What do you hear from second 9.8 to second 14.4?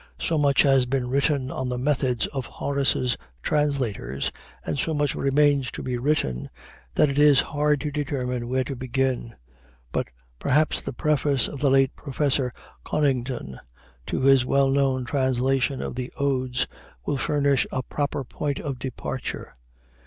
but perhaps the preface of the late Professor Conington to